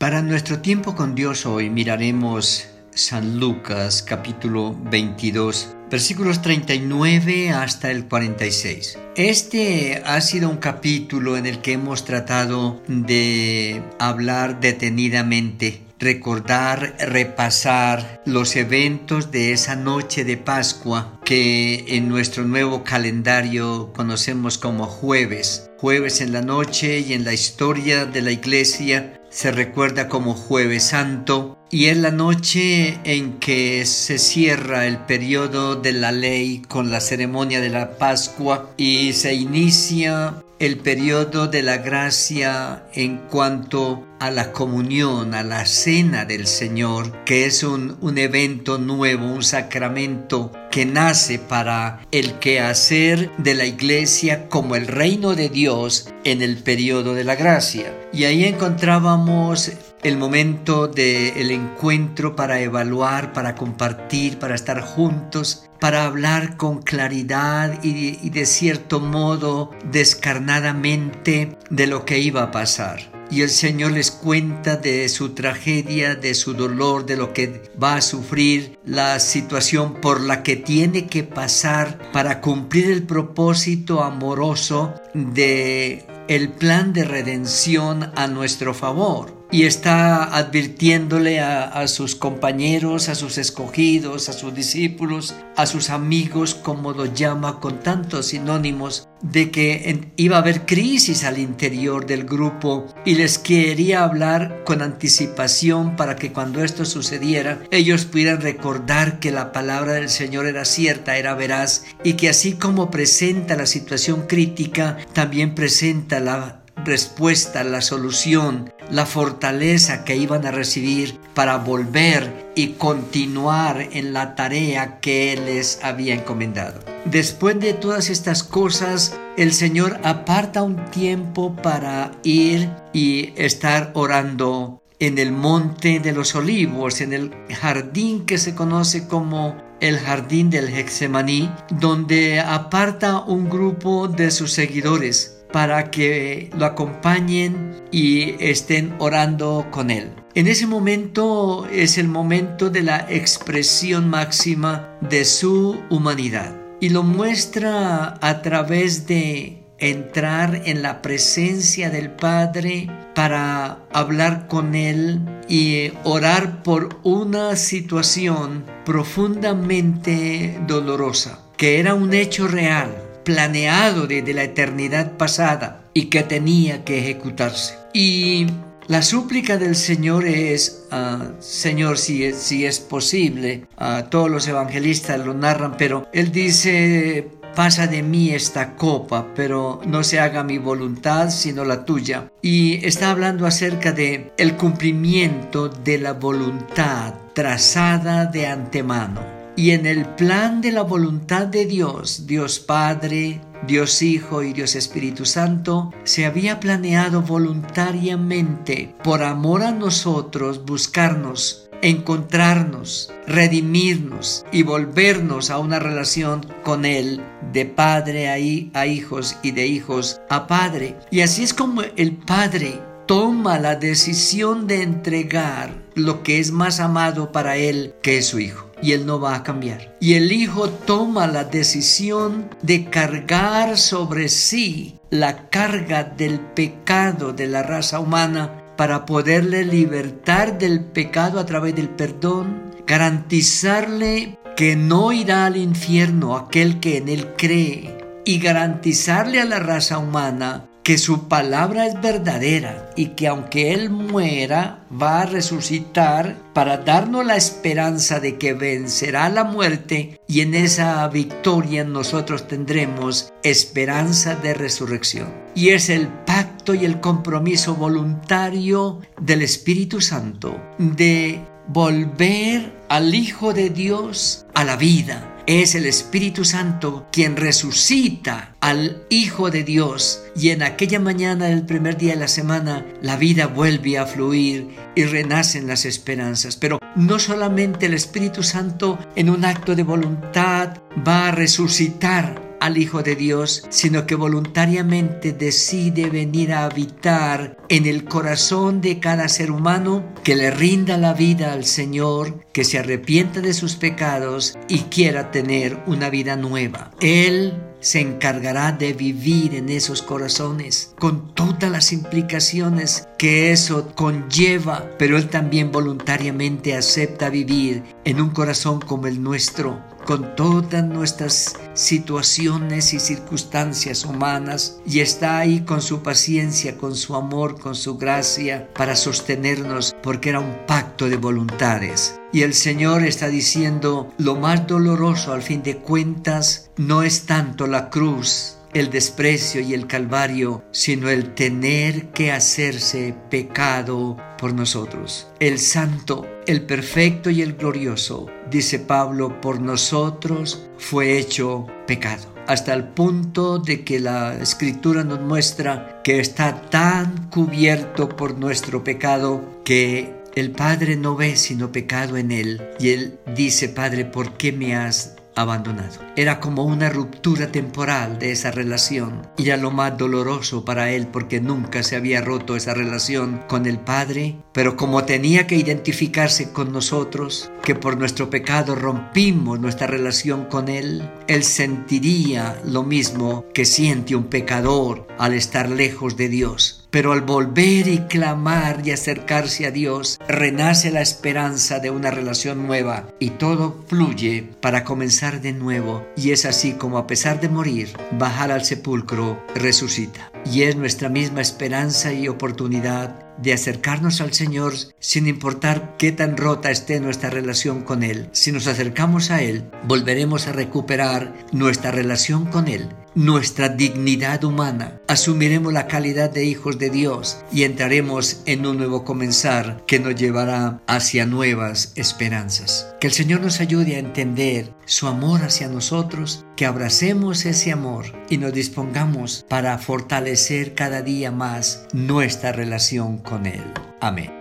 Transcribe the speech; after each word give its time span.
Para 0.00 0.22
nuestro 0.22 0.60
tiempo 0.60 0.94
con 0.94 1.14
Dios 1.14 1.44
hoy 1.44 1.68
miraremos 1.68 2.66
San 2.94 3.38
Lucas 3.38 4.02
capítulo 4.02 4.74
22 4.84 5.76
versículos 5.90 6.40
39 6.40 7.50
hasta 7.50 7.90
el 7.90 8.06
46. 8.06 8.98
Este 9.14 10.02
ha 10.06 10.18
sido 10.22 10.48
un 10.48 10.56
capítulo 10.56 11.36
en 11.36 11.44
el 11.44 11.60
que 11.60 11.74
hemos 11.74 12.06
tratado 12.06 12.82
de 12.88 13.82
hablar 13.98 14.60
detenidamente 14.60 15.82
recordar, 16.00 16.96
repasar 16.98 18.22
los 18.24 18.56
eventos 18.56 19.30
de 19.30 19.52
esa 19.52 19.76
noche 19.76 20.24
de 20.24 20.36
Pascua 20.36 21.20
que 21.24 21.84
en 21.88 22.08
nuestro 22.08 22.44
nuevo 22.44 22.82
calendario 22.82 23.92
conocemos 23.94 24.58
como 24.58 24.86
jueves. 24.86 25.70
Jueves 25.78 26.20
en 26.20 26.32
la 26.32 26.42
noche 26.42 27.00
y 27.00 27.12
en 27.12 27.24
la 27.24 27.32
historia 27.32 28.06
de 28.06 28.22
la 28.22 28.32
iglesia 28.32 29.20
se 29.30 29.52
recuerda 29.52 30.08
como 30.08 30.34
jueves 30.34 30.84
santo 30.88 31.56
y 31.70 31.86
es 31.86 31.96
la 31.96 32.10
noche 32.10 32.98
en 33.04 33.38
que 33.38 33.86
se 33.86 34.18
cierra 34.18 34.86
el 34.86 34.98
periodo 34.98 35.76
de 35.76 35.92
la 35.92 36.10
ley 36.10 36.62
con 36.68 36.90
la 36.90 37.00
ceremonia 37.00 37.60
de 37.60 37.70
la 37.70 37.96
Pascua 37.96 38.70
y 38.76 39.12
se 39.12 39.34
inicia 39.34 40.42
el 40.60 40.76
periodo 40.76 41.48
de 41.48 41.62
la 41.62 41.78
gracia 41.78 42.84
en 42.92 43.16
cuanto 43.16 44.06
a 44.20 44.30
la 44.30 44.52
comunión, 44.52 45.32
a 45.32 45.42
la 45.42 45.64
cena 45.64 46.26
del 46.26 46.46
Señor, 46.46 47.24
que 47.24 47.46
es 47.46 47.62
un, 47.62 47.96
un 48.02 48.18
evento 48.18 48.76
nuevo, 48.76 49.24
un 49.24 49.42
sacramento 49.42 50.52
que 50.70 50.84
nace 50.84 51.38
para 51.38 52.06
el 52.12 52.34
quehacer 52.34 53.30
de 53.38 53.54
la 53.54 53.64
iglesia 53.64 54.48
como 54.50 54.76
el 54.76 54.86
reino 54.86 55.34
de 55.34 55.48
Dios 55.48 56.10
en 56.24 56.42
el 56.42 56.58
periodo 56.58 57.14
de 57.14 57.24
la 57.24 57.36
gracia. 57.36 57.96
Y 58.12 58.24
ahí 58.24 58.44
encontrábamos 58.44 59.72
el 60.02 60.16
momento 60.16 60.88
del 60.88 61.50
encuentro 61.50 62.34
para 62.34 62.60
evaluar, 62.60 63.32
para 63.32 63.54
compartir, 63.54 64.38
para 64.38 64.54
estar 64.54 64.80
juntos, 64.80 65.68
para 65.78 66.04
hablar 66.04 66.56
con 66.56 66.82
claridad 66.82 67.82
y, 67.82 68.30
de 68.30 68.46
cierto 68.46 69.00
modo 69.00 69.70
descarnadamente 69.90 71.56
de 71.68 71.86
lo 71.86 72.04
que 72.04 72.18
iba 72.18 72.42
a 72.42 72.50
pasar. 72.50 73.10
Y 73.30 73.42
el 73.42 73.50
Señor 73.50 73.92
les 73.92 74.10
cuenta 74.10 74.76
de 74.76 75.08
su 75.08 75.34
tragedia, 75.34 76.16
de 76.16 76.34
su 76.34 76.54
dolor, 76.54 77.06
de 77.06 77.16
lo 77.16 77.32
que 77.32 77.70
va 77.80 77.94
a 77.94 78.00
sufrir, 78.00 78.76
la 78.84 79.20
situación 79.20 79.94
por 79.94 80.20
la 80.20 80.42
que 80.42 80.56
tiene 80.56 81.06
que 81.06 81.22
pasar 81.22 82.10
para 82.12 82.40
cumplir 82.40 82.90
el 82.90 83.04
propósito 83.04 84.02
amoroso 84.02 84.94
de 85.14 86.06
el 86.26 86.48
plan 86.48 86.92
de 86.92 87.04
redención 87.04 88.10
a 88.16 88.26
nuestro 88.26 88.74
favor 88.74 89.39
y 89.50 89.64
está 89.64 90.36
advirtiéndole 90.36 91.40
a, 91.40 91.86
sus 91.88 92.14
compañeros, 92.14 93.08
a 93.08 93.14
sus 93.14 93.38
escogidos, 93.38 94.28
a 94.28 94.32
sus 94.32 94.54
discípulos, 94.54 95.34
a 95.56 95.66
sus 95.66 95.90
amigos, 95.90 96.54
como 96.54 96.92
lo 96.92 97.06
llama 97.06 97.58
con 97.58 97.80
tantos 97.80 98.26
sinónimos, 98.26 99.08
de 99.22 99.50
que 99.50 100.12
iba 100.16 100.36
a 100.36 100.40
haber 100.40 100.64
crisis 100.66 101.24
al 101.24 101.38
interior 101.38 102.06
del 102.06 102.24
grupo 102.24 102.86
y 103.04 103.16
les 103.16 103.38
quería 103.38 104.04
hablar 104.04 104.62
con 104.64 104.82
anticipación 104.82 105.96
para 105.96 106.16
que 106.16 106.32
cuando 106.32 106.64
esto 106.64 106.84
sucediera 106.84 107.62
ellos 107.70 108.06
pudieran 108.06 108.40
recordar 108.40 109.18
que 109.18 109.30
la 109.30 109.52
palabra 109.52 109.94
del 109.94 110.08
Señor 110.08 110.46
era 110.46 110.64
cierta, 110.64 111.18
era 111.18 111.34
veraz 111.34 111.84
y 112.02 112.14
que 112.14 112.30
así 112.30 112.54
como 112.54 112.90
presenta 112.90 113.56
la 113.56 113.66
situación 113.66 114.26
crítica, 114.26 114.96
también 115.12 115.54
presenta 115.54 116.20
la 116.20 116.62
respuesta, 116.84 117.62
la 117.64 117.82
solución, 117.82 118.72
la 118.90 119.06
fortaleza 119.06 120.04
que 120.04 120.16
iban 120.16 120.46
a 120.46 120.50
recibir 120.50 121.18
para 121.34 121.56
volver 121.58 122.52
y 122.54 122.72
continuar 122.72 123.88
en 123.92 124.12
la 124.12 124.34
tarea 124.34 125.00
que 125.00 125.32
Él 125.32 125.46
les 125.46 125.80
había 125.82 126.14
encomendado. 126.14 126.80
Después 127.04 127.58
de 127.60 127.72
todas 127.72 128.10
estas 128.10 128.42
cosas, 128.42 129.16
el 129.36 129.52
Señor 129.52 129.98
aparta 130.02 130.62
un 130.62 130.84
tiempo 130.90 131.56
para 131.56 132.12
ir 132.22 132.70
y 132.92 133.32
estar 133.36 133.92
orando 133.94 134.82
en 134.98 135.18
el 135.18 135.32
monte 135.32 135.98
de 135.98 136.12
los 136.12 136.34
olivos, 136.34 137.00
en 137.00 137.12
el 137.12 137.32
jardín 137.58 138.26
que 138.26 138.36
se 138.36 138.54
conoce 138.54 139.08
como 139.08 139.56
el 139.80 139.98
jardín 139.98 140.50
del 140.50 140.68
Hexemaní, 140.68 141.50
donde 141.70 142.38
aparta 142.40 143.20
un 143.20 143.48
grupo 143.48 144.08
de 144.08 144.30
sus 144.30 144.52
seguidores 144.52 145.39
para 145.52 145.90
que 145.90 146.50
lo 146.56 146.66
acompañen 146.66 147.82
y 147.90 148.34
estén 148.38 148.94
orando 148.98 149.66
con 149.70 149.90
él. 149.90 150.12
En 150.34 150.46
ese 150.46 150.66
momento 150.66 151.66
es 151.72 151.98
el 151.98 152.08
momento 152.08 152.70
de 152.70 152.82
la 152.82 153.06
expresión 153.08 154.08
máxima 154.08 154.96
de 155.00 155.24
su 155.24 155.80
humanidad 155.90 156.54
y 156.80 156.90
lo 156.90 157.02
muestra 157.02 158.16
a 158.20 158.42
través 158.42 159.06
de 159.06 159.60
entrar 159.80 160.62
en 160.66 160.82
la 160.82 161.02
presencia 161.02 161.90
del 161.90 162.10
Padre 162.10 162.88
para 163.14 163.80
hablar 163.92 164.46
con 164.46 164.74
Él 164.74 165.20
y 165.48 165.90
orar 166.04 166.62
por 166.62 167.00
una 167.02 167.56
situación 167.56 168.64
profundamente 168.84 170.60
dolorosa, 170.66 171.40
que 171.56 171.80
era 171.80 171.94
un 171.94 172.14
hecho 172.14 172.46
real 172.46 173.09
planeado 173.24 174.06
desde 174.06 174.34
la 174.34 174.44
eternidad 174.44 175.16
pasada 175.16 175.84
y 175.94 176.06
que 176.06 176.22
tenía 176.22 176.84
que 176.84 176.98
ejecutarse. 176.98 177.74
Y 177.92 178.46
la 178.86 179.02
súplica 179.02 179.56
del 179.56 179.76
Señor 179.76 180.26
es, 180.26 180.86
ah, 180.90 181.32
Señor, 181.38 181.98
si 181.98 182.24
es, 182.24 182.36
si 182.38 182.66
es 182.66 182.80
posible, 182.80 183.66
uh, 183.80 184.08
todos 184.08 184.28
los 184.28 184.48
evangelistas 184.48 185.24
lo 185.24 185.32
narran, 185.32 185.76
pero 185.76 186.08
Él 186.12 186.32
dice, 186.32 187.30
pasa 187.54 187.86
de 187.86 188.02
mí 188.02 188.30
esta 188.30 188.74
copa, 188.74 189.28
pero 189.36 189.80
no 189.86 190.02
se 190.02 190.18
haga 190.18 190.42
mi 190.42 190.58
voluntad 190.58 191.30
sino 191.30 191.64
la 191.64 191.84
tuya. 191.84 192.32
Y 192.42 192.84
está 192.84 193.10
hablando 193.10 193.46
acerca 193.46 193.92
de 193.92 194.32
el 194.36 194.56
cumplimiento 194.56 195.68
de 195.68 195.98
la 195.98 196.14
voluntad 196.14 197.14
trazada 197.34 198.26
de 198.26 198.46
antemano 198.48 199.39
y 199.60 199.72
en 199.72 199.84
el 199.84 200.06
plan 200.06 200.62
de 200.62 200.72
la 200.72 200.80
voluntad 200.80 201.46
de 201.46 201.66
Dios, 201.66 202.26
Dios 202.26 202.60
Padre, 202.60 203.42
Dios 203.66 204.00
Hijo 204.00 204.42
y 204.42 204.54
Dios 204.54 204.74
Espíritu 204.74 205.26
Santo, 205.26 205.92
se 206.02 206.24
había 206.24 206.60
planeado 206.60 207.20
voluntariamente, 207.20 208.94
por 209.04 209.22
amor 209.22 209.62
a 209.62 209.70
nosotros, 209.70 210.64
buscarnos, 210.64 211.68
encontrarnos, 211.82 213.12
redimirnos 213.26 214.46
y 214.50 214.62
volvernos 214.62 215.50
a 215.50 215.58
una 215.58 215.78
relación 215.78 216.46
con 216.64 216.86
Él 216.86 217.20
de 217.52 217.66
padre 217.66 218.30
a, 218.30 218.80
a 218.80 218.86
hijos 218.86 219.36
y 219.42 219.50
de 219.50 219.66
hijos 219.66 220.22
a 220.30 220.46
padre. 220.46 220.96
Y 221.10 221.20
así 221.20 221.42
es 221.42 221.52
como 221.52 221.82
el 221.82 222.16
Padre 222.16 222.80
toma 223.04 223.58
la 223.58 223.74
decisión 223.74 224.66
de 224.66 224.82
entregar 224.82 225.82
lo 225.94 226.22
que 226.22 226.38
es 226.38 226.50
más 226.50 226.80
amado 226.80 227.30
para 227.30 227.58
Él, 227.58 227.94
que 228.00 228.16
es 228.16 228.26
su 228.28 228.38
Hijo 228.38 228.69
y 228.82 228.92
Él 228.92 229.06
no 229.06 229.20
va 229.20 229.34
a 229.34 229.42
cambiar. 229.42 229.96
Y 230.00 230.14
el 230.14 230.32
Hijo 230.32 230.68
toma 230.70 231.26
la 231.26 231.44
decisión 231.44 232.50
de 232.62 232.86
cargar 232.86 233.76
sobre 233.76 234.28
sí 234.28 234.98
la 235.10 235.48
carga 235.50 236.04
del 236.04 236.40
pecado 236.40 237.32
de 237.32 237.46
la 237.46 237.62
raza 237.62 238.00
humana 238.00 238.64
para 238.76 239.04
poderle 239.04 239.64
libertar 239.64 240.56
del 240.58 240.84
pecado 240.84 241.38
a 241.38 241.44
través 241.44 241.74
del 241.74 241.90
perdón, 241.90 242.72
garantizarle 242.86 244.38
que 244.56 244.76
no 244.76 245.12
irá 245.12 245.46
al 245.46 245.56
infierno 245.56 246.36
aquel 246.36 246.80
que 246.80 246.96
en 246.96 247.08
él 247.08 247.34
cree 247.36 247.98
y 248.24 248.38
garantizarle 248.38 249.40
a 249.40 249.44
la 249.44 249.58
raza 249.58 249.98
humana 249.98 250.69
que 250.82 250.98
su 250.98 251.28
palabra 251.28 251.86
es 251.86 252.00
verdadera 252.00 252.90
y 252.96 253.08
que 253.08 253.28
aunque 253.28 253.72
Él 253.72 253.90
muera, 253.90 254.86
va 254.90 255.22
a 255.22 255.26
resucitar 255.26 256.36
para 256.52 256.78
darnos 256.78 257.24
la 257.24 257.36
esperanza 257.36 258.20
de 258.20 258.38
que 258.38 258.54
vencerá 258.54 259.28
la 259.28 259.44
muerte 259.44 260.20
y 260.26 260.40
en 260.40 260.54
esa 260.54 261.06
victoria 261.08 261.84
nosotros 261.84 262.48
tendremos 262.48 263.32
esperanza 263.42 264.34
de 264.34 264.54
resurrección. 264.54 265.28
Y 265.54 265.70
es 265.70 265.90
el 265.90 266.08
pacto 266.08 266.74
y 266.74 266.84
el 266.84 267.00
compromiso 267.00 267.74
voluntario 267.74 269.00
del 269.20 269.42
Espíritu 269.42 270.00
Santo 270.00 270.60
de 270.78 271.40
volver 271.68 272.79
al 272.90 273.14
Hijo 273.14 273.54
de 273.54 273.70
Dios 273.70 274.46
a 274.52 274.64
la 274.64 274.74
vida 274.74 275.36
es 275.46 275.76
el 275.76 275.86
Espíritu 275.86 276.44
Santo 276.44 277.06
quien 277.12 277.36
resucita 277.36 278.56
al 278.58 279.04
Hijo 279.10 279.52
de 279.52 279.62
Dios 279.62 280.24
y 280.34 280.50
en 280.50 280.64
aquella 280.64 280.98
mañana 280.98 281.46
del 281.46 281.64
primer 281.64 281.96
día 281.96 282.14
de 282.14 282.18
la 282.18 282.26
semana 282.26 282.84
la 283.00 283.16
vida 283.16 283.46
vuelve 283.46 283.96
a 283.96 284.06
fluir 284.06 284.70
y 284.96 285.04
renacen 285.04 285.68
las 285.68 285.84
esperanzas. 285.84 286.56
Pero 286.56 286.80
no 286.96 287.20
solamente 287.20 287.86
el 287.86 287.94
Espíritu 287.94 288.42
Santo 288.42 288.98
en 289.14 289.30
un 289.30 289.44
acto 289.44 289.76
de 289.76 289.84
voluntad 289.84 290.78
va 291.06 291.28
a 291.28 291.30
resucitar 291.30 292.49
al 292.60 292.78
Hijo 292.78 293.02
de 293.02 293.16
Dios, 293.16 293.64
sino 293.70 294.06
que 294.06 294.14
voluntariamente 294.14 295.32
decide 295.32 296.10
venir 296.10 296.52
a 296.52 296.64
habitar 296.64 297.56
en 297.68 297.86
el 297.86 298.04
corazón 298.04 298.80
de 298.80 299.00
cada 299.00 299.28
ser 299.28 299.50
humano, 299.50 300.04
que 300.22 300.36
le 300.36 300.50
rinda 300.50 300.96
la 300.96 301.14
vida 301.14 301.52
al 301.52 301.64
Señor, 301.64 302.44
que 302.52 302.64
se 302.64 302.78
arrepienta 302.78 303.40
de 303.40 303.54
sus 303.54 303.76
pecados 303.76 304.58
y 304.68 304.80
quiera 304.80 305.30
tener 305.30 305.78
una 305.86 306.10
vida 306.10 306.36
nueva. 306.36 306.90
Él 307.00 307.54
se 307.80 308.00
encargará 308.00 308.72
de 308.72 308.92
vivir 308.92 309.54
en 309.54 309.68
esos 309.68 310.02
corazones 310.02 310.94
con 310.98 311.34
todas 311.34 311.70
las 311.70 311.92
implicaciones 311.92 313.08
que 313.18 313.52
eso 313.52 313.92
conlleva, 313.94 314.90
pero 314.98 315.16
Él 315.16 315.28
también 315.28 315.72
voluntariamente 315.72 316.76
acepta 316.76 317.30
vivir 317.30 317.82
en 318.04 318.20
un 318.20 318.30
corazón 318.30 318.80
como 318.80 319.06
el 319.06 319.22
nuestro, 319.22 319.82
con 320.04 320.34
todas 320.36 320.84
nuestras 320.84 321.56
situaciones 321.74 322.94
y 322.94 323.00
circunstancias 323.00 324.04
humanas 324.04 324.80
y 324.86 325.00
está 325.00 325.38
ahí 325.38 325.60
con 325.60 325.82
su 325.82 326.02
paciencia, 326.02 326.76
con 326.76 326.94
su 326.94 327.14
amor, 327.14 327.58
con 327.60 327.74
su 327.74 327.96
gracia 327.96 328.68
para 328.74 328.96
sostenernos 328.96 329.94
porque 330.02 330.30
era 330.30 330.40
un 330.40 330.66
pacto 330.66 331.08
de 331.08 331.16
voluntades. 331.16 332.20
Y 332.32 332.42
el 332.42 332.54
Señor 332.54 333.02
está 333.04 333.28
diciendo, 333.28 334.12
lo 334.18 334.36
más 334.36 334.66
doloroso 334.66 335.32
al 335.32 335.42
fin 335.42 335.62
de 335.62 335.78
cuentas 335.78 336.70
no 336.76 337.02
es 337.02 337.26
tanto 337.26 337.66
la 337.66 337.90
cruz, 337.90 338.56
el 338.72 338.90
desprecio 338.90 339.60
y 339.60 339.74
el 339.74 339.88
calvario, 339.88 340.62
sino 340.70 341.10
el 341.10 341.34
tener 341.34 342.10
que 342.12 342.30
hacerse 342.30 343.16
pecado 343.30 344.16
por 344.38 344.54
nosotros. 344.54 345.28
El 345.40 345.58
santo, 345.58 346.24
el 346.46 346.62
perfecto 346.66 347.30
y 347.30 347.42
el 347.42 347.54
glorioso, 347.54 348.26
dice 348.48 348.78
Pablo, 348.78 349.40
por 349.40 349.60
nosotros 349.60 350.68
fue 350.78 351.18
hecho 351.18 351.66
pecado. 351.88 352.32
Hasta 352.46 352.74
el 352.74 352.84
punto 352.84 353.58
de 353.58 353.84
que 353.84 354.00
la 354.00 354.34
escritura 354.40 355.04
nos 355.04 355.20
muestra 355.20 356.00
que 356.02 356.20
está 356.20 356.62
tan 356.62 357.28
cubierto 357.28 358.08
por 358.08 358.38
nuestro 358.38 358.82
pecado 358.82 359.62
que 359.64 360.19
el 360.34 360.52
Padre 360.52 360.96
no 360.96 361.16
ve 361.16 361.36
sino 361.36 361.72
pecado 361.72 362.16
en 362.16 362.30
él. 362.30 362.62
Y 362.78 362.90
él 362.90 363.18
dice, 363.34 363.68
Padre, 363.68 364.04
¿por 364.04 364.36
qué 364.36 364.52
me 364.52 364.76
has 364.76 365.16
abandonado. 365.34 366.00
Era 366.16 366.40
como 366.40 366.64
una 366.64 366.90
ruptura 366.90 367.50
temporal 367.50 368.18
de 368.18 368.32
esa 368.32 368.50
relación 368.50 369.26
y 369.36 369.46
era 369.48 369.56
lo 369.56 369.70
más 369.70 369.96
doloroso 369.96 370.64
para 370.64 370.90
él 370.90 371.06
porque 371.06 371.40
nunca 371.40 371.82
se 371.82 371.96
había 371.96 372.20
roto 372.20 372.56
esa 372.56 372.74
relación 372.74 373.42
con 373.48 373.66
el 373.66 373.78
Padre, 373.78 374.36
pero 374.52 374.76
como 374.76 375.04
tenía 375.04 375.46
que 375.46 375.56
identificarse 375.56 376.52
con 376.52 376.72
nosotros, 376.72 377.50
que 377.62 377.74
por 377.74 377.96
nuestro 377.96 378.30
pecado 378.30 378.74
rompimos 378.74 379.60
nuestra 379.60 379.86
relación 379.86 380.44
con 380.46 380.68
Él, 380.68 381.08
Él 381.28 381.44
sentiría 381.44 382.60
lo 382.64 382.82
mismo 382.82 383.44
que 383.54 383.64
siente 383.64 384.16
un 384.16 384.24
pecador 384.24 385.06
al 385.18 385.34
estar 385.34 385.68
lejos 385.68 386.16
de 386.16 386.28
Dios. 386.28 386.79
Pero 386.90 387.12
al 387.12 387.20
volver 387.20 387.86
y 387.88 388.00
clamar 388.00 388.82
y 388.84 388.90
acercarse 388.90 389.66
a 389.66 389.70
Dios, 389.70 390.18
renace 390.28 390.90
la 390.90 391.00
esperanza 391.00 391.78
de 391.78 391.90
una 391.90 392.10
relación 392.10 392.66
nueva 392.66 393.08
y 393.18 393.30
todo 393.30 393.84
fluye 393.86 394.50
para 394.60 394.84
comenzar 394.84 395.40
de 395.40 395.52
nuevo. 395.52 396.06
Y 396.16 396.32
es 396.32 396.44
así 396.44 396.72
como 396.72 396.98
a 396.98 397.06
pesar 397.06 397.40
de 397.40 397.48
morir, 397.48 397.96
bajar 398.12 398.50
al 398.50 398.64
sepulcro, 398.64 399.44
resucita. 399.54 400.32
Y 400.44 400.62
es 400.62 400.76
nuestra 400.76 401.08
misma 401.08 401.40
esperanza 401.40 402.12
y 402.12 402.26
oportunidad 402.28 403.30
de 403.40 403.52
acercarnos 403.52 404.20
al 404.20 404.32
Señor 404.32 404.74
sin 404.98 405.26
importar 405.26 405.96
qué 405.98 406.12
tan 406.12 406.36
rota 406.36 406.70
esté 406.70 407.00
nuestra 407.00 407.30
relación 407.30 407.82
con 407.82 408.02
Él. 408.02 408.28
Si 408.32 408.52
nos 408.52 408.66
acercamos 408.66 409.30
a 409.30 409.42
Él, 409.42 409.64
volveremos 409.84 410.46
a 410.46 410.52
recuperar 410.52 411.34
nuestra 411.52 411.90
relación 411.90 412.46
con 412.46 412.68
Él, 412.68 412.88
nuestra 413.14 413.68
dignidad 413.68 414.44
humana, 414.44 415.00
asumiremos 415.08 415.72
la 415.72 415.86
calidad 415.86 416.30
de 416.30 416.44
hijos 416.44 416.78
de 416.78 416.90
Dios 416.90 417.38
y 417.52 417.64
entraremos 417.64 418.42
en 418.46 418.66
un 418.66 418.78
nuevo 418.78 419.04
comenzar 419.04 419.84
que 419.86 419.98
nos 419.98 420.14
llevará 420.14 420.80
hacia 420.86 421.26
nuevas 421.26 421.92
esperanzas. 421.96 422.94
Que 423.00 423.08
el 423.08 423.12
Señor 423.12 423.40
nos 423.40 423.60
ayude 423.60 423.96
a 423.96 424.00
entender 424.00 424.72
su 424.84 425.06
amor 425.06 425.42
hacia 425.42 425.68
nosotros, 425.68 426.44
que 426.56 426.66
abracemos 426.66 427.46
ese 427.46 427.72
amor 427.72 428.06
y 428.28 428.38
nos 428.38 428.52
dispongamos 428.52 429.44
para 429.48 429.78
fortalecer 429.78 430.74
cada 430.74 431.02
día 431.02 431.30
más 431.30 431.86
nuestra 431.92 432.52
relación 432.52 433.18
con 433.18 433.46
Él. 433.46 433.64
Amén. 434.00 434.39